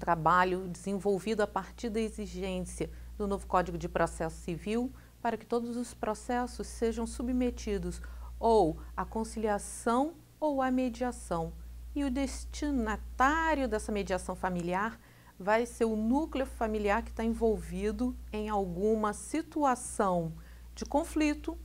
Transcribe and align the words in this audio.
trabalho 0.00 0.66
desenvolvido 0.66 1.42
a 1.42 1.46
partir 1.46 1.90
da 1.90 2.00
exigência 2.00 2.90
do 3.18 3.28
novo 3.28 3.46
Código 3.46 3.76
de 3.76 3.88
Processo 3.88 4.36
Civil 4.40 4.90
para 5.20 5.36
que 5.36 5.46
todos 5.46 5.76
os 5.76 5.92
processos 5.92 6.66
sejam 6.66 7.06
submetidos 7.06 8.00
ou 8.38 8.78
à 8.96 9.04
conciliação 9.04 10.14
ou 10.40 10.62
à 10.62 10.70
mediação. 10.70 11.52
E 11.94 12.02
o 12.02 12.10
destinatário 12.10 13.68
dessa 13.68 13.92
mediação 13.92 14.34
familiar 14.34 14.98
vai 15.38 15.66
ser 15.66 15.84
o 15.84 15.96
núcleo 15.96 16.46
familiar 16.46 17.02
que 17.02 17.10
está 17.10 17.22
envolvido 17.22 18.16
em 18.32 18.48
alguma 18.48 19.12
situação 19.12 20.32
de 20.74 20.86
conflito, 20.86 21.58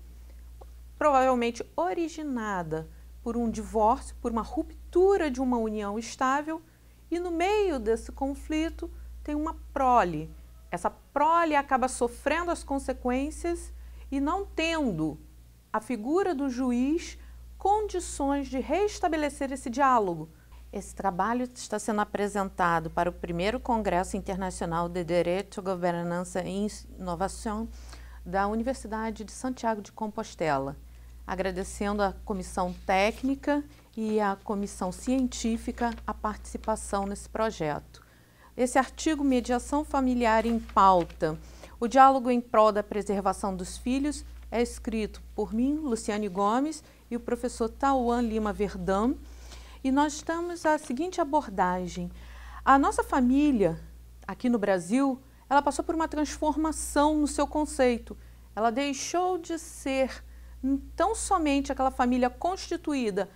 provavelmente 0.97 1.63
originada 1.75 2.89
por 3.23 3.37
um 3.37 3.49
divórcio, 3.49 4.15
por 4.21 4.31
uma 4.31 4.41
ruptura 4.41 5.31
de 5.31 5.39
uma 5.41 5.57
união 5.57 5.97
estável, 5.97 6.61
e 7.09 7.19
no 7.19 7.31
meio 7.31 7.79
desse 7.79 8.11
conflito 8.11 8.91
tem 9.23 9.35
uma 9.35 9.55
prole. 9.73 10.29
Essa 10.71 10.89
prole 10.89 11.55
acaba 11.55 11.87
sofrendo 11.87 12.51
as 12.51 12.63
consequências 12.63 13.71
e 14.11 14.19
não 14.19 14.45
tendo 14.45 15.17
a 15.71 15.79
figura 15.79 16.33
do 16.33 16.49
juiz 16.49 17.17
condições 17.57 18.47
de 18.47 18.59
restabelecer 18.59 19.51
esse 19.51 19.69
diálogo. 19.69 20.29
Esse 20.71 20.93
trabalho 20.93 21.49
está 21.53 21.79
sendo 21.79 22.01
apresentado 22.01 22.89
para 22.89 23.09
o 23.09 23.13
primeiro 23.13 23.59
Congresso 23.59 24.17
Internacional 24.17 24.89
de 24.89 25.03
Direito, 25.03 25.61
Governança 25.61 26.41
e 26.43 26.67
Inovação 26.99 27.69
da 28.25 28.47
Universidade 28.47 29.23
de 29.23 29.31
Santiago 29.31 29.81
de 29.81 29.91
Compostela. 29.91 30.75
Agradecendo 31.25 32.03
à 32.03 32.13
comissão 32.25 32.75
técnica 32.85 33.63
e 33.95 34.19
à 34.19 34.35
comissão 34.35 34.91
científica 34.91 35.91
a 36.05 36.13
participação 36.13 37.05
nesse 37.05 37.29
projeto. 37.29 38.03
Esse 38.57 38.77
artigo 38.77 39.23
Mediação 39.23 39.83
Familiar 39.83 40.45
em 40.45 40.59
Pauta, 40.59 41.37
o 41.79 41.87
diálogo 41.87 42.29
em 42.29 42.41
prol 42.41 42.71
da 42.71 42.83
preservação 42.83 43.55
dos 43.55 43.77
filhos, 43.77 44.25
é 44.51 44.61
escrito 44.61 45.21
por 45.33 45.53
mim, 45.53 45.75
Luciane 45.75 46.29
Gomes, 46.29 46.83
e 47.09 47.15
o 47.15 47.19
professor 47.19 47.69
Tauan 47.69 48.21
Lima 48.21 48.53
Verdão, 48.53 49.17
e 49.83 49.91
nós 49.91 50.13
estamos 50.13 50.65
a 50.65 50.77
seguinte 50.77 51.21
abordagem. 51.21 52.11
A 52.63 52.79
nossa 52.79 53.03
família, 53.03 53.79
aqui 54.27 54.49
no 54.49 54.57
Brasil, 54.57 55.19
ela 55.49 55.61
passou 55.61 55.85
por 55.85 55.93
uma 55.93 56.07
transformação 56.07 57.17
no 57.17 57.27
seu 57.27 57.45
conceito. 57.45 58.17
Ela 58.55 58.71
deixou 58.71 59.37
de 59.37 59.59
ser 59.59 60.23
tão 60.95 61.13
somente 61.13 61.71
aquela 61.71 61.91
família 61.91 62.29
constituída 62.29 63.29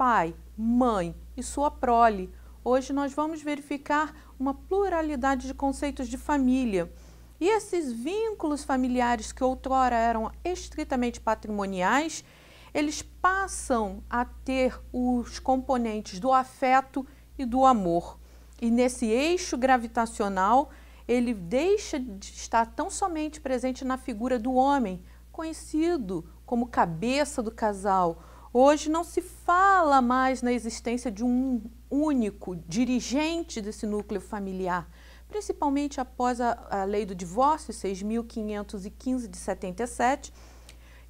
pai, 0.00 0.34
mãe 0.56 1.14
e 1.36 1.42
sua 1.42 1.70
prole. 1.70 2.32
Hoje 2.64 2.90
nós 2.90 3.12
vamos 3.12 3.42
verificar 3.42 4.16
uma 4.38 4.54
pluralidade 4.54 5.46
de 5.46 5.52
conceitos 5.52 6.08
de 6.08 6.16
família. 6.16 6.90
E 7.38 7.46
esses 7.46 7.92
vínculos 7.92 8.64
familiares 8.64 9.30
que 9.30 9.44
outrora 9.44 9.94
eram 9.94 10.32
estritamente 10.42 11.20
patrimoniais, 11.20 12.24
eles 12.72 13.02
passam 13.02 14.02
a 14.08 14.24
ter 14.24 14.80
os 14.90 15.38
componentes 15.38 16.18
do 16.18 16.32
afeto 16.32 17.06
e 17.38 17.44
do 17.44 17.66
amor. 17.66 18.18
E 18.58 18.70
nesse 18.70 19.04
eixo 19.04 19.58
gravitacional, 19.58 20.70
ele 21.06 21.34
deixa 21.34 22.00
de 22.00 22.24
estar 22.24 22.64
tão 22.64 22.88
somente 22.88 23.38
presente 23.38 23.84
na 23.84 23.98
figura 23.98 24.38
do 24.38 24.54
homem, 24.54 25.04
conhecido 25.30 26.24
como 26.46 26.68
cabeça 26.68 27.42
do 27.42 27.50
casal. 27.50 28.22
Hoje 28.52 28.90
não 28.90 29.04
se 29.04 29.22
fala 29.22 30.02
mais 30.02 30.42
na 30.42 30.52
existência 30.52 31.08
de 31.08 31.22
um 31.22 31.62
único 31.88 32.56
dirigente 32.56 33.60
desse 33.60 33.86
núcleo 33.86 34.20
familiar, 34.20 34.90
principalmente 35.28 36.00
após 36.00 36.40
a, 36.40 36.66
a 36.68 36.82
lei 36.82 37.06
do 37.06 37.14
divórcio 37.14 37.72
6.515 37.72 39.28
de 39.28 39.36
77, 39.36 40.32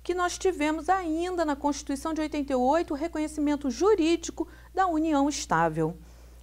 que 0.03 0.13
nós 0.13 0.37
tivemos 0.37 0.91
ainda 0.91 1.43
na 1.43 1.57
Constituição 1.57 2.13
de 2.13 2.21
88 2.21 2.93
o 2.93 2.97
reconhecimento 2.97 3.71
jurídico 3.71 4.47
da 4.75 4.87
união 4.87 5.27
estável. 5.27 5.97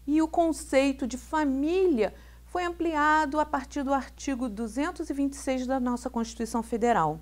E 0.08 0.20
o 0.20 0.28
conceito 0.28 1.06
de 1.06 1.16
família 1.18 2.12
foi 2.46 2.66
ampliado 2.66 3.40
a 3.40 3.46
partir 3.46 3.84
do 3.84 3.94
artigo 3.94 4.50
226 4.50 5.68
da 5.68 5.80
nossa 5.80 6.10
Constituição 6.10 6.64
Federal. 6.64 7.20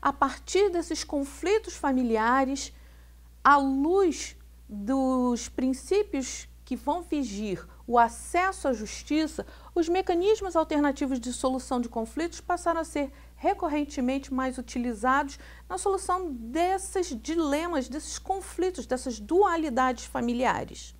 A 0.00 0.12
partir 0.12 0.70
desses 0.70 1.04
conflitos 1.04 1.74
familiares, 1.74 2.72
à 3.44 3.56
luz 3.56 4.36
dos 4.68 5.48
princípios 5.48 6.48
que 6.64 6.76
vão 6.76 7.02
vigir 7.02 7.66
o 7.86 7.98
acesso 7.98 8.68
à 8.68 8.72
justiça, 8.72 9.44
os 9.74 9.88
mecanismos 9.88 10.54
alternativos 10.54 11.18
de 11.18 11.32
solução 11.32 11.80
de 11.80 11.88
conflitos 11.88 12.40
passaram 12.40 12.80
a 12.80 12.84
ser 12.84 13.12
recorrentemente 13.34 14.32
mais 14.32 14.58
utilizados 14.58 15.38
na 15.68 15.76
solução 15.76 16.32
desses 16.32 17.08
dilemas, 17.08 17.88
desses 17.88 18.18
conflitos, 18.18 18.86
dessas 18.86 19.18
dualidades 19.18 20.04
familiares. 20.04 20.94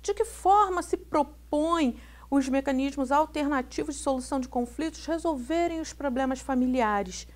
De 0.00 0.14
que 0.14 0.24
forma 0.24 0.82
se 0.82 0.96
propõe 0.96 2.00
os 2.30 2.48
mecanismos 2.48 3.10
alternativos 3.10 3.96
de 3.96 4.02
solução 4.02 4.38
de 4.38 4.48
conflitos 4.48 5.06
resolverem 5.06 5.80
os 5.80 5.92
problemas 5.92 6.40
familiares. 6.40 7.26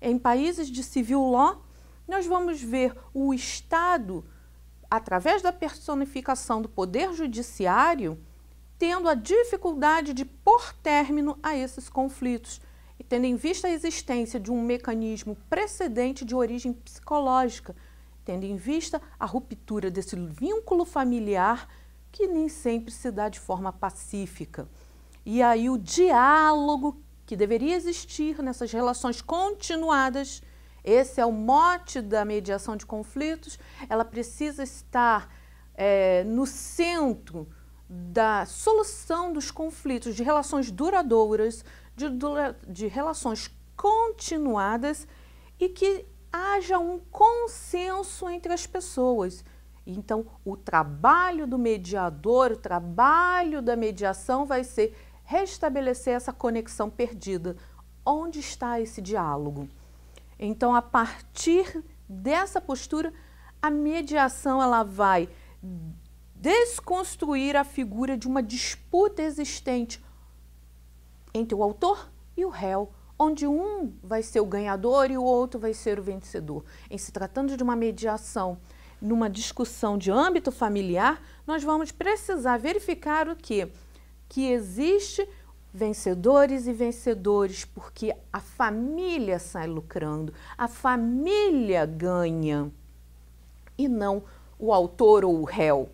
Em 0.00 0.18
países 0.18 0.68
de 0.68 0.82
civil 0.82 1.22
law, 1.28 1.62
nós 2.08 2.26
vamos 2.26 2.62
ver 2.62 2.96
o 3.12 3.34
Estado, 3.34 4.24
através 4.90 5.42
da 5.42 5.52
personificação 5.52 6.62
do 6.62 6.68
poder 6.68 7.12
judiciário, 7.12 8.18
tendo 8.78 9.08
a 9.08 9.14
dificuldade 9.14 10.14
de 10.14 10.24
pôr 10.24 10.72
término 10.82 11.38
a 11.42 11.54
esses 11.54 11.88
conflitos, 11.88 12.60
e 12.98 13.04
tendo 13.04 13.26
em 13.26 13.36
vista 13.36 13.68
a 13.68 13.70
existência 13.70 14.40
de 14.40 14.50
um 14.50 14.62
mecanismo 14.62 15.36
precedente 15.48 16.24
de 16.24 16.34
origem 16.34 16.72
psicológica, 16.72 17.76
tendo 18.24 18.44
em 18.44 18.56
vista 18.56 19.00
a 19.18 19.26
ruptura 19.26 19.90
desse 19.90 20.16
vínculo 20.16 20.84
familiar 20.84 21.68
que 22.10 22.26
nem 22.26 22.48
sempre 22.48 22.92
se 22.92 23.10
dá 23.10 23.28
de 23.28 23.38
forma 23.38 23.72
pacífica. 23.72 24.68
E 25.24 25.42
aí 25.42 25.70
o 25.70 25.78
diálogo 25.78 27.02
que 27.30 27.36
deveria 27.36 27.76
existir 27.76 28.42
nessas 28.42 28.72
relações 28.72 29.22
continuadas, 29.22 30.42
esse 30.82 31.20
é 31.20 31.24
o 31.24 31.30
mote 31.30 32.00
da 32.00 32.24
mediação 32.24 32.74
de 32.76 32.84
conflitos, 32.84 33.56
ela 33.88 34.04
precisa 34.04 34.64
estar 34.64 35.32
é, 35.76 36.24
no 36.24 36.44
centro 36.44 37.48
da 37.88 38.44
solução 38.46 39.32
dos 39.32 39.48
conflitos, 39.48 40.16
de 40.16 40.24
relações 40.24 40.72
duradouras, 40.72 41.64
de, 41.94 42.06
de 42.66 42.88
relações 42.88 43.48
continuadas 43.76 45.06
e 45.56 45.68
que 45.68 46.04
haja 46.32 46.80
um 46.80 46.98
consenso 46.98 48.28
entre 48.28 48.52
as 48.52 48.66
pessoas. 48.66 49.44
Então, 49.86 50.26
o 50.44 50.56
trabalho 50.56 51.46
do 51.46 51.56
mediador, 51.56 52.50
o 52.50 52.56
trabalho 52.56 53.62
da 53.62 53.76
mediação 53.76 54.44
vai 54.44 54.64
ser 54.64 54.96
restabelecer 55.30 56.12
essa 56.12 56.32
conexão 56.32 56.90
perdida. 56.90 57.56
Onde 58.04 58.40
está 58.40 58.80
esse 58.80 59.00
diálogo? 59.00 59.68
Então, 60.36 60.74
a 60.74 60.82
partir 60.82 61.84
dessa 62.08 62.60
postura, 62.60 63.12
a 63.62 63.70
mediação 63.70 64.60
ela 64.60 64.82
vai 64.82 65.28
desconstruir 66.34 67.56
a 67.56 67.62
figura 67.62 68.16
de 68.16 68.26
uma 68.26 68.42
disputa 68.42 69.22
existente 69.22 70.02
entre 71.32 71.54
o 71.54 71.62
autor 71.62 72.10
e 72.36 72.44
o 72.44 72.48
réu, 72.48 72.90
onde 73.16 73.46
um 73.46 73.94
vai 74.02 74.24
ser 74.24 74.40
o 74.40 74.46
ganhador 74.46 75.12
e 75.12 75.18
o 75.18 75.22
outro 75.22 75.60
vai 75.60 75.72
ser 75.72 76.00
o 76.00 76.02
vencedor. 76.02 76.64
Em 76.90 76.98
se 76.98 77.12
tratando 77.12 77.56
de 77.56 77.62
uma 77.62 77.76
mediação 77.76 78.58
numa 79.00 79.30
discussão 79.30 79.96
de 79.96 80.10
âmbito 80.10 80.50
familiar, 80.50 81.22
nós 81.46 81.62
vamos 81.62 81.92
precisar 81.92 82.56
verificar 82.58 83.28
o 83.28 83.36
que? 83.36 83.70
Que 84.30 84.50
existe 84.50 85.28
vencedores 85.72 86.66
e 86.66 86.72
vencedores, 86.72 87.66
porque 87.66 88.16
a 88.32 88.40
família 88.40 89.38
sai 89.38 89.66
lucrando, 89.66 90.32
a 90.56 90.66
família 90.66 91.84
ganha 91.84 92.72
e 93.76 93.88
não 93.88 94.22
o 94.58 94.72
autor 94.72 95.24
ou 95.24 95.40
o 95.40 95.44
réu. 95.44 95.88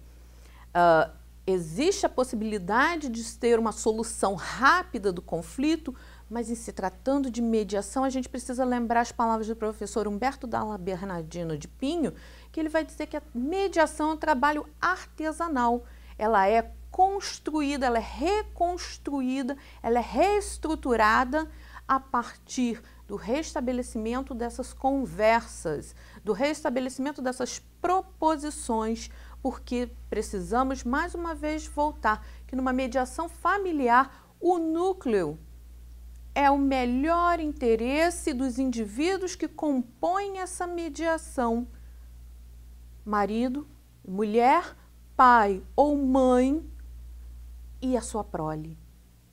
Uh, 0.69 1.11
existe 1.47 2.05
a 2.05 2.09
possibilidade 2.09 3.09
de 3.09 3.25
ter 3.39 3.59
uma 3.59 3.73
solução 3.73 4.35
rápida 4.35 5.13
do 5.13 5.23
conflito, 5.23 5.95
mas 6.29 6.51
em 6.51 6.57
se 6.57 6.73
tratando 6.73 7.31
de 7.31 7.41
mediação, 7.41 8.03
a 8.03 8.11
gente 8.11 8.29
precisa 8.29 8.65
lembrar 8.65 9.03
as 9.03 9.13
palavras 9.13 9.47
do 9.47 9.55
professor 9.55 10.09
Humberto 10.09 10.47
Dalla 10.47 10.77
Bernardino 10.77 11.57
de 11.57 11.69
Pinho, 11.69 12.13
que 12.51 12.59
ele 12.59 12.69
vai 12.69 12.85
dizer 12.85 13.07
que 13.07 13.17
a 13.17 13.23
mediação 13.33 14.11
é 14.11 14.15
um 14.15 14.17
trabalho 14.17 14.67
artesanal. 14.81 15.85
Ela 16.19 16.49
é 16.49 16.73
construída, 16.91 17.87
ela 17.87 17.99
é 17.99 18.07
reconstruída, 18.07 19.57
ela 19.83 19.99
é 19.99 20.03
reestruturada 20.03 21.51
a 21.87 22.01
partir 22.01 22.83
do 23.07 23.17
restabelecimento 23.17 24.35
dessas 24.35 24.73
conversas, 24.73 25.95
do 26.25 26.33
restabelecimento 26.33 27.23
dessas 27.23 27.61
proposições 27.81 29.11
porque 29.47 29.89
precisamos 30.11 30.83
mais 30.83 31.15
uma 31.15 31.33
vez 31.33 31.69
voltar 31.69 32.27
que 32.49 32.57
numa 32.57 32.73
mediação 32.73 33.29
familiar 33.29 34.35
o 34.41 34.59
núcleo 34.59 35.39
é 36.35 36.51
o 36.51 36.59
melhor 36.59 37.39
interesse 37.39 38.33
dos 38.33 38.59
indivíduos 38.59 39.37
que 39.37 39.47
compõem 39.47 40.41
essa 40.41 40.67
mediação. 40.67 41.69
Marido, 43.05 43.69
mulher, 44.05 44.77
pai 45.17 45.63
ou 45.77 45.97
mãe 45.97 46.69
e 47.93 47.97
a 47.97 48.01
sua 48.01 48.25
prole. 48.25 48.79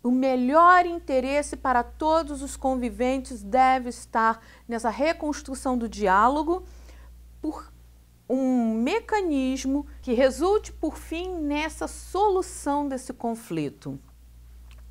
O 0.03 0.11
melhor 0.11 0.85
interesse 0.85 1.55
para 1.55 1.81
todos 1.81 2.41
os 2.41 2.57
conviventes 2.57 3.41
deve 3.41 3.89
estar 3.89 4.41
nessa 4.67 4.89
reconstrução 4.89 5.77
do 5.77 5.87
diálogo 5.87 6.65
por 7.41 7.71
um 8.29 8.75
mecanismo 8.81 9.85
que 10.01 10.13
resulte, 10.13 10.71
por 10.73 10.97
fim, 10.97 11.35
nessa 11.39 11.87
solução 11.87 12.87
desse 12.87 13.13
conflito. 13.13 13.99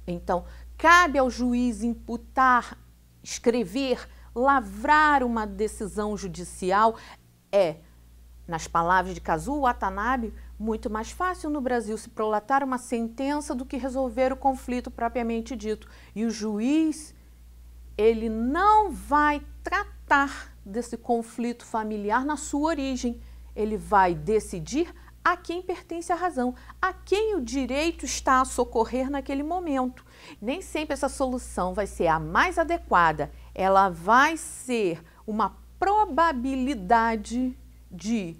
Então, 0.06 0.44
cabe 0.78 1.18
ao 1.18 1.30
juiz 1.30 1.82
imputar, 1.82 2.78
escrever, 3.22 4.08
lavrar 4.34 5.22
uma 5.22 5.46
decisão 5.46 6.16
judicial 6.16 6.96
é, 7.50 7.76
nas 8.46 8.66
palavras 8.66 9.14
de 9.14 9.20
Kazuo 9.20 9.62
Watanabe, 9.62 10.32
muito 10.62 10.88
mais 10.88 11.10
fácil 11.10 11.50
no 11.50 11.60
Brasil 11.60 11.98
se 11.98 12.08
prolatar 12.08 12.62
uma 12.62 12.78
sentença 12.78 13.52
do 13.52 13.66
que 13.66 13.76
resolver 13.76 14.32
o 14.32 14.36
conflito 14.36 14.90
propriamente 14.90 15.56
dito. 15.56 15.88
E 16.14 16.24
o 16.24 16.30
juiz, 16.30 17.12
ele 17.98 18.28
não 18.28 18.92
vai 18.92 19.42
tratar 19.64 20.54
desse 20.64 20.96
conflito 20.96 21.66
familiar 21.66 22.24
na 22.24 22.36
sua 22.36 22.68
origem. 22.68 23.20
Ele 23.56 23.76
vai 23.76 24.14
decidir 24.14 24.94
a 25.24 25.36
quem 25.36 25.60
pertence 25.60 26.12
a 26.12 26.16
razão, 26.16 26.54
a 26.80 26.92
quem 26.92 27.34
o 27.34 27.40
direito 27.40 28.04
está 28.04 28.40
a 28.40 28.44
socorrer 28.44 29.10
naquele 29.10 29.42
momento. 29.42 30.04
Nem 30.40 30.62
sempre 30.62 30.94
essa 30.94 31.08
solução 31.08 31.74
vai 31.74 31.88
ser 31.88 32.06
a 32.06 32.20
mais 32.20 32.56
adequada, 32.56 33.32
ela 33.52 33.88
vai 33.88 34.36
ser 34.36 35.02
uma 35.26 35.56
probabilidade 35.78 37.56
de 37.90 38.36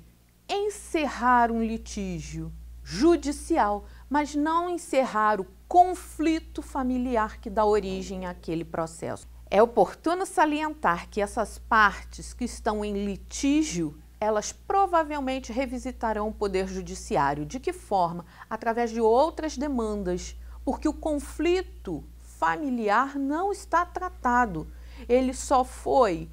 encerrar 0.53 1.51
um 1.51 1.63
litígio 1.63 2.53
judicial, 2.85 3.85
mas 4.09 4.35
não 4.35 4.69
encerrar 4.69 5.41
o 5.41 5.47
conflito 5.67 6.61
familiar 6.61 7.41
que 7.41 7.49
dá 7.49 7.65
origem 7.65 8.27
àquele 8.27 8.65
processo. 8.65 9.27
É 9.51 9.63
oportuno 9.63 10.27
salientar 10.27 11.09
que 11.09 11.21
essas 11.21 11.59
partes 11.59 12.33
que 12.35 12.45
estão 12.45 12.85
em 12.85 13.05
litígio 13.05 13.99
elas 14.23 14.53
provavelmente 14.53 15.53
revisitarão 15.53 16.29
o 16.29 16.33
Poder 16.33 16.69
Judiciário. 16.69 17.45
De 17.45 17.59
que 17.59 17.73
forma? 17.73 18.25
Através 18.49 18.93
de 18.93 19.01
outras 19.01 19.57
demandas, 19.57 20.37
porque 20.65 20.89
o 20.89 20.95
conflito 20.95 22.05
familiar 22.21 23.19
não 23.19 23.51
está 23.51 23.85
tratado. 23.85 24.69
Ele 25.09 25.35
só 25.35 25.65
foi 25.65 26.31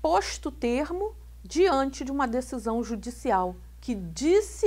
posto 0.00 0.50
termo 0.50 1.14
diante 1.42 2.04
de 2.04 2.12
uma 2.12 2.26
decisão 2.26 2.82
judicial 2.82 3.56
que 3.80 3.94
disse 3.94 4.66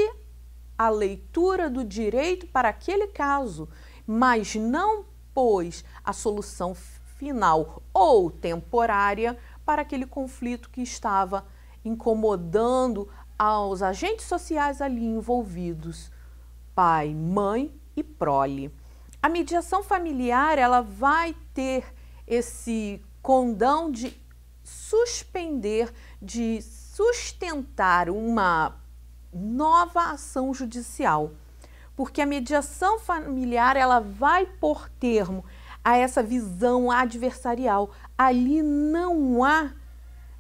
a 0.78 0.90
leitura 0.90 1.70
do 1.70 1.84
direito 1.84 2.48
para 2.48 2.70
aquele 2.70 3.08
caso, 3.08 3.70
mas 4.06 4.56
não 4.56 5.06
pôs 5.34 5.86
a 6.04 6.12
solução 6.12 6.76
final 6.76 7.82
ou 7.94 8.30
temporária 8.30 9.38
para 9.66 9.82
aquele 9.82 10.06
conflito 10.06 10.70
que 10.70 10.82
estava 10.82 11.46
incomodando 11.84 13.10
aos 13.38 13.82
agentes 13.82 14.26
sociais 14.26 14.82
ali 14.82 15.06
envolvidos, 15.06 16.12
pai, 16.74 17.14
mãe 17.14 17.74
e 17.96 18.04
prole. 18.04 18.74
A 19.22 19.30
mediação 19.30 19.84
familiar, 19.84 20.58
ela 20.58 20.82
vai 20.82 21.36
ter 21.54 21.86
esse 22.28 23.02
condão 23.22 23.92
de 23.92 24.12
suspender, 24.66 25.94
de 26.22 26.62
sustentar 26.62 28.10
uma 28.10 28.76
nova 29.32 30.12
ação 30.12 30.54
judicial. 30.54 31.32
Porque 31.96 32.22
a 32.22 32.26
mediação 32.26 33.00
familiar, 33.00 33.78
ela 33.78 34.00
vai 34.00 34.46
por 34.46 34.90
termo 34.90 35.46
a 35.84 35.96
essa 35.96 36.22
visão 36.22 36.92
adversarial. 36.92 37.92
Ali 38.18 38.62
não 38.62 39.44
há 39.44 39.72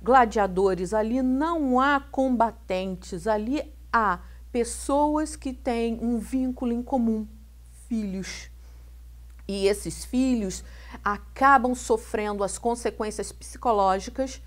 gladiadores, 0.01 0.94
ali 0.94 1.22
não 1.22 1.80
há 1.80 2.00
combatentes, 2.00 3.27
ali 3.27 3.74
há 3.94 4.19
pessoas 4.51 5.36
que 5.36 5.54
têm 5.54 6.00
um 6.01 6.18
vínculo 6.18 6.72
em 6.72 6.81
comum, 6.81 7.27
filhos. 7.88 8.50
E 9.48 9.68
esses 9.68 10.04
filhos 10.04 10.64
acabam 11.04 11.76
sofrendo 11.76 12.44
as 12.44 12.58
consequências 12.58 13.32
psicológicas, 13.32 14.42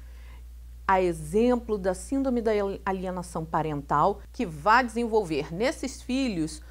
a 0.86 1.00
exemplo 1.02 1.76
da 1.76 1.94
síndrome 1.94 2.40
da 2.40 2.52
alienação 2.84 3.44
parental, 3.44 4.20
que 4.32 4.46
vai 4.46 4.84
desenvolver 4.84 5.52
nesses 5.54 6.00
filhos 6.00 6.62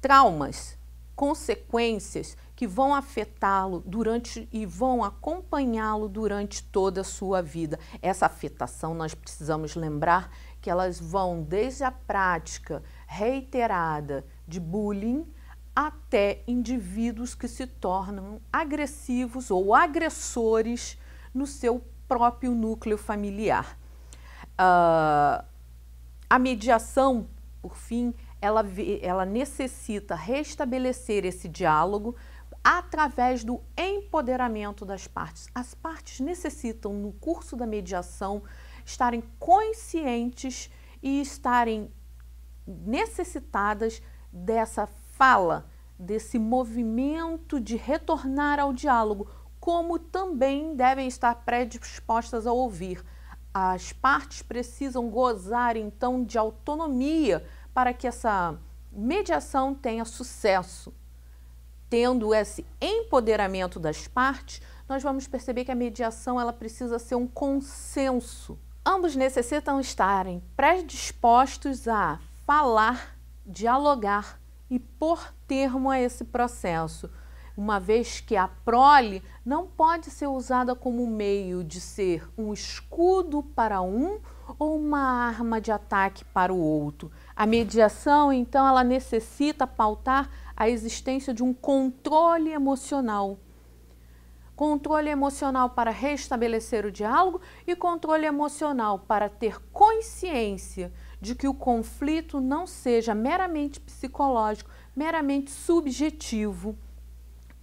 traumas, 0.00 0.76
consequências 1.14 2.36
que 2.56 2.66
vão 2.66 2.94
afetá-lo 2.94 3.82
durante 3.86 4.48
e 4.52 4.66
vão 4.66 5.04
acompanhá-lo 5.04 6.08
durante 6.08 6.62
toda 6.64 7.02
a 7.02 7.04
sua 7.04 7.40
vida. 7.40 7.78
Essa 8.02 8.26
afetação 8.26 8.92
nós 8.92 9.14
precisamos 9.14 9.76
lembrar 9.76 10.30
que 10.60 10.68
elas 10.68 10.98
vão 10.98 11.42
desde 11.42 11.84
a 11.84 11.90
prática 11.90 12.82
reiterada 13.06 14.24
de 14.48 14.58
bullying 14.58 15.26
até 15.86 16.42
indivíduos 16.46 17.34
que 17.34 17.48
se 17.48 17.66
tornam 17.66 18.38
agressivos 18.52 19.50
ou 19.50 19.74
agressores 19.74 20.98
no 21.32 21.46
seu 21.46 21.82
próprio 22.06 22.54
núcleo 22.54 22.98
familiar. 22.98 23.78
Uh, 24.60 25.42
a 26.28 26.38
mediação, 26.38 27.26
por 27.62 27.78
fim, 27.78 28.12
ela, 28.42 28.62
ela 29.00 29.24
necessita 29.24 30.14
restabelecer 30.14 31.24
esse 31.24 31.48
diálogo 31.48 32.14
através 32.62 33.42
do 33.42 33.62
empoderamento 33.74 34.84
das 34.84 35.06
partes. 35.06 35.48
As 35.54 35.74
partes 35.74 36.20
necessitam, 36.20 36.92
no 36.92 37.10
curso 37.12 37.56
da 37.56 37.66
mediação, 37.66 38.42
estarem 38.84 39.22
conscientes 39.38 40.70
e 41.02 41.22
estarem 41.22 41.90
necessitadas 42.66 44.02
dessa 44.30 44.86
fala, 45.20 45.69
desse 46.00 46.38
movimento 46.38 47.60
de 47.60 47.76
retornar 47.76 48.58
ao 48.58 48.72
diálogo, 48.72 49.28
como 49.60 49.98
também 49.98 50.74
devem 50.74 51.06
estar 51.06 51.34
predispostas 51.44 52.46
a 52.46 52.52
ouvir. 52.52 53.04
As 53.52 53.92
partes 53.92 54.42
precisam 54.42 55.10
gozar 55.10 55.76
então 55.76 56.24
de 56.24 56.38
autonomia 56.38 57.46
para 57.74 57.92
que 57.92 58.06
essa 58.06 58.58
mediação 58.90 59.74
tenha 59.74 60.04
sucesso 60.04 60.92
tendo 61.90 62.32
esse 62.32 62.64
empoderamento 62.80 63.80
das 63.80 64.06
partes, 64.06 64.62
nós 64.88 65.02
vamos 65.02 65.26
perceber 65.26 65.64
que 65.64 65.72
a 65.72 65.74
mediação 65.74 66.40
ela 66.40 66.52
precisa 66.52 67.00
ser 67.00 67.16
um 67.16 67.26
consenso. 67.26 68.56
Ambos 68.86 69.16
necessitam 69.16 69.80
estarem 69.80 70.42
predispostos 70.56 71.88
a 71.88 72.20
falar, 72.46 73.16
dialogar 73.44 74.39
e 74.70 74.78
pôr 74.78 75.34
termo 75.46 75.90
a 75.90 76.00
esse 76.00 76.24
processo, 76.24 77.10
uma 77.56 77.78
vez 77.80 78.20
que 78.20 78.36
a 78.36 78.48
prole 78.48 79.22
não 79.44 79.66
pode 79.66 80.10
ser 80.10 80.28
usada 80.28 80.74
como 80.74 81.06
meio 81.06 81.64
de 81.64 81.80
ser 81.80 82.26
um 82.38 82.52
escudo 82.52 83.42
para 83.42 83.82
um 83.82 84.20
ou 84.58 84.78
uma 84.78 85.00
arma 85.00 85.60
de 85.60 85.70
ataque 85.70 86.24
para 86.24 86.52
o 86.52 86.58
outro. 86.58 87.10
A 87.34 87.46
mediação, 87.46 88.32
então, 88.32 88.66
ela 88.66 88.84
necessita 88.84 89.66
pautar 89.66 90.30
a 90.56 90.68
existência 90.68 91.34
de 91.34 91.42
um 91.42 91.52
controle 91.52 92.50
emocional. 92.50 93.38
Controle 94.54 95.08
emocional 95.08 95.70
para 95.70 95.90
restabelecer 95.90 96.84
o 96.84 96.92
diálogo 96.92 97.40
e 97.66 97.74
controle 97.74 98.26
emocional 98.26 98.98
para 98.98 99.28
ter 99.28 99.58
consciência 99.72 100.92
de 101.20 101.34
que 101.34 101.46
o 101.46 101.54
conflito 101.54 102.40
não 102.40 102.66
seja 102.66 103.14
meramente 103.14 103.78
psicológico, 103.80 104.70
meramente 104.96 105.50
subjetivo. 105.50 106.76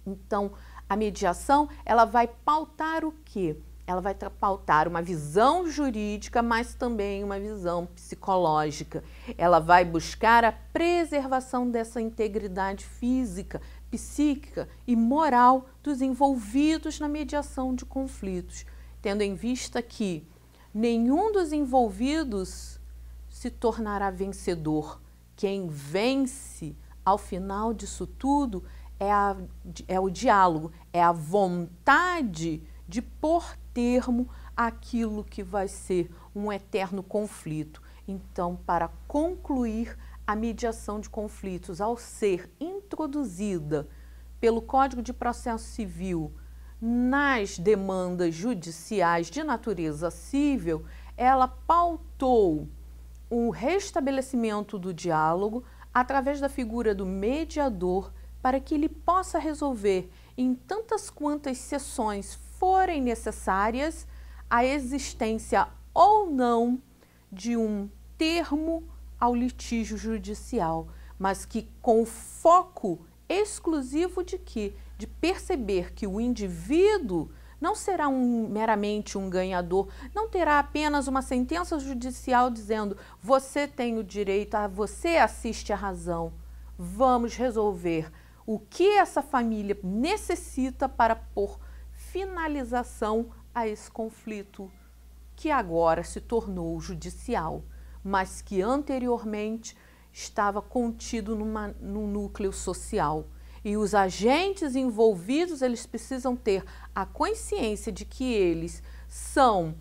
Então, 0.06 0.52
a 0.88 0.96
mediação, 0.96 1.68
ela 1.84 2.04
vai 2.04 2.26
pautar 2.26 3.04
o 3.04 3.12
quê? 3.24 3.56
ela 3.88 4.02
vai 4.02 4.14
pautar 4.14 4.86
uma 4.86 5.00
visão 5.00 5.66
jurídica, 5.66 6.42
mas 6.42 6.74
também 6.74 7.24
uma 7.24 7.40
visão 7.40 7.86
psicológica. 7.86 9.02
Ela 9.38 9.58
vai 9.60 9.82
buscar 9.82 10.44
a 10.44 10.52
preservação 10.52 11.70
dessa 11.70 11.98
integridade 11.98 12.84
física, 12.84 13.62
psíquica 13.90 14.68
e 14.86 14.94
moral 14.94 15.70
dos 15.82 16.02
envolvidos 16.02 17.00
na 17.00 17.08
mediação 17.08 17.74
de 17.74 17.86
conflitos, 17.86 18.66
tendo 19.00 19.22
em 19.22 19.34
vista 19.34 19.80
que 19.80 20.22
nenhum 20.74 21.32
dos 21.32 21.50
envolvidos 21.50 22.77
se 23.38 23.50
tornará 23.50 24.10
vencedor. 24.10 25.00
Quem 25.36 25.68
vence 25.68 26.76
ao 27.04 27.16
final 27.16 27.72
disso 27.72 28.04
tudo 28.04 28.64
é, 28.98 29.12
a, 29.12 29.36
é 29.86 30.00
o 30.00 30.10
diálogo, 30.10 30.72
é 30.92 31.00
a 31.00 31.12
vontade 31.12 32.60
de 32.88 33.00
pôr 33.00 33.56
termo 33.72 34.28
àquilo 34.56 35.22
que 35.22 35.44
vai 35.44 35.68
ser 35.68 36.10
um 36.34 36.52
eterno 36.52 37.00
conflito. 37.00 37.80
Então, 38.08 38.56
para 38.66 38.88
concluir 39.06 39.96
a 40.26 40.34
mediação 40.34 40.98
de 40.98 41.08
conflitos, 41.08 41.80
ao 41.80 41.96
ser 41.96 42.52
introduzida 42.58 43.88
pelo 44.40 44.60
Código 44.60 45.00
de 45.00 45.12
Processo 45.12 45.64
Civil 45.64 46.32
nas 46.80 47.56
demandas 47.56 48.34
judiciais 48.34 49.30
de 49.30 49.44
natureza 49.44 50.10
civil, 50.10 50.84
ela 51.16 51.46
pautou 51.46 52.68
o 53.30 53.50
restabelecimento 53.50 54.78
do 54.78 54.92
diálogo 54.92 55.64
através 55.92 56.40
da 56.40 56.48
figura 56.48 56.94
do 56.94 57.04
mediador 57.04 58.12
para 58.40 58.60
que 58.60 58.74
ele 58.74 58.88
possa 58.88 59.38
resolver 59.38 60.10
em 60.36 60.54
tantas 60.54 61.10
quantas 61.10 61.58
sessões 61.58 62.34
forem 62.58 63.02
necessárias 63.02 64.06
a 64.48 64.64
existência 64.64 65.68
ou 65.92 66.30
não 66.30 66.80
de 67.30 67.56
um 67.56 67.88
termo 68.16 68.84
ao 69.20 69.34
litígio 69.34 69.98
judicial, 69.98 70.88
mas 71.18 71.44
que 71.44 71.68
com 71.82 72.06
foco 72.06 73.04
exclusivo 73.28 74.22
de 74.22 74.38
que 74.38 74.74
de 74.96 75.06
perceber 75.06 75.92
que 75.92 76.06
o 76.06 76.20
indivíduo 76.20 77.30
não 77.60 77.74
será 77.74 78.08
um, 78.08 78.48
meramente 78.48 79.18
um 79.18 79.28
ganhador, 79.28 79.88
não 80.14 80.28
terá 80.28 80.58
apenas 80.58 81.08
uma 81.08 81.22
sentença 81.22 81.78
judicial 81.78 82.50
dizendo 82.50 82.96
você 83.20 83.66
tem 83.66 83.98
o 83.98 84.04
direito, 84.04 84.54
a 84.54 84.68
você 84.68 85.16
assiste 85.16 85.72
a 85.72 85.76
razão. 85.76 86.32
Vamos 86.78 87.34
resolver 87.34 88.10
o 88.46 88.58
que 88.58 88.96
essa 88.96 89.20
família 89.20 89.78
necessita 89.82 90.88
para 90.88 91.16
pôr 91.16 91.58
finalização 91.92 93.30
a 93.54 93.66
esse 93.66 93.90
conflito 93.90 94.70
que 95.34 95.50
agora 95.50 96.02
se 96.02 96.20
tornou 96.20 96.80
judicial, 96.80 97.62
mas 98.02 98.40
que 98.40 98.62
anteriormente 98.62 99.76
estava 100.12 100.62
contido 100.62 101.36
numa, 101.36 101.68
num 101.80 102.06
núcleo 102.06 102.52
social. 102.52 103.26
E 103.68 103.76
os 103.76 103.94
agentes 103.94 104.74
envolvidos, 104.74 105.60
eles 105.60 105.84
precisam 105.84 106.34
ter 106.34 106.64
a 106.94 107.04
consciência 107.04 107.92
de 107.92 108.06
que 108.06 108.24
eles 108.24 108.82
são 109.06 109.74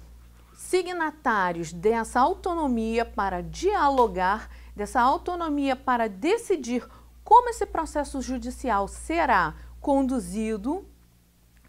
signatários 0.53 1.72
dessa 1.72 2.20
autonomia 2.20 3.06
para 3.06 3.41
dialogar, 3.41 4.50
dessa 4.75 5.00
autonomia 5.00 5.74
para 5.74 6.10
decidir 6.10 6.86
como 7.24 7.48
esse 7.48 7.65
processo 7.65 8.22
judicial 8.22 8.89
será 8.89 9.56
conduzido 9.79 10.86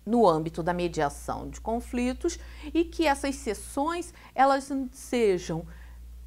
no 0.05 0.29
âmbito 0.29 0.61
da 0.61 0.75
mediação 0.75 1.49
de 1.49 1.61
conflitos 1.61 2.37
e 2.75 2.85
que 2.85 3.07
essas 3.07 3.37
sessões 3.37 4.13
elas 4.35 4.69
sejam 4.91 5.65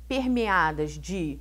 permeadas 0.08 0.92
de 0.92 1.38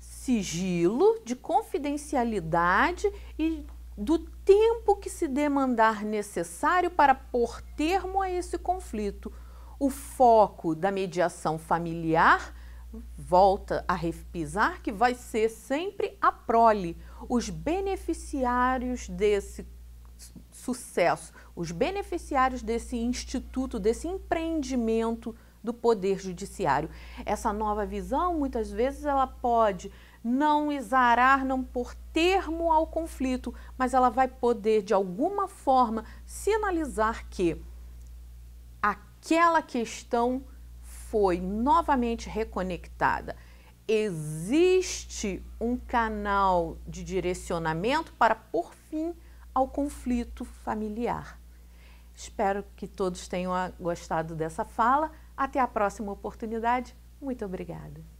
sigilo, 0.00 1.20
de 1.24 1.36
confidencialidade 1.36 3.08
e 3.38 3.64
do 3.96 4.18
tempo 4.18 4.96
que 4.96 5.10
se 5.10 5.28
demandar 5.28 6.04
necessário 6.04 6.90
para 6.90 7.14
pôr 7.14 7.60
termo 7.76 8.22
a 8.22 8.30
esse 8.30 8.58
conflito. 8.58 9.32
O 9.78 9.90
foco 9.90 10.74
da 10.74 10.90
mediação 10.90 11.58
familiar 11.58 12.54
volta 13.16 13.84
a 13.88 13.94
repisar 13.94 14.82
que 14.82 14.92
vai 14.92 15.14
ser 15.14 15.48
sempre 15.48 16.16
a 16.20 16.30
prole, 16.30 16.96
os 17.28 17.48
beneficiários 17.48 19.08
desse 19.08 19.66
sucesso, 20.50 21.32
os 21.56 21.72
beneficiários 21.72 22.62
desse 22.62 22.96
instituto, 22.96 23.80
desse 23.80 24.06
empreendimento 24.06 25.34
do 25.62 25.72
poder 25.72 26.18
judiciário. 26.20 26.90
Essa 27.24 27.52
nova 27.52 27.86
visão, 27.86 28.38
muitas 28.38 28.70
vezes, 28.70 29.04
ela 29.04 29.26
pode 29.26 29.90
não 30.22 30.70
exarar, 30.70 31.44
não 31.44 31.62
pôr 31.62 31.94
termo 32.12 32.70
ao 32.70 32.86
conflito, 32.86 33.54
mas 33.76 33.94
ela 33.94 34.10
vai 34.10 34.28
poder, 34.28 34.82
de 34.82 34.94
alguma 34.94 35.48
forma, 35.48 36.04
sinalizar 36.24 37.26
que 37.28 37.60
aquela 38.80 39.62
questão 39.62 40.44
foi 40.82 41.40
novamente 41.40 42.28
reconectada. 42.28 43.36
Existe 43.86 45.44
um 45.60 45.76
canal 45.76 46.78
de 46.86 47.02
direcionamento 47.02 48.12
para 48.14 48.34
por 48.34 48.72
fim 48.88 49.14
ao 49.54 49.68
conflito 49.68 50.44
familiar. 50.44 51.38
Espero 52.14 52.64
que 52.76 52.86
todos 52.86 53.26
tenham 53.26 53.52
gostado 53.80 54.34
dessa 54.34 54.64
fala. 54.64 55.10
Até 55.36 55.58
a 55.58 55.66
próxima 55.66 56.12
oportunidade. 56.12 56.94
Muito 57.20 57.44
obrigada. 57.44 58.11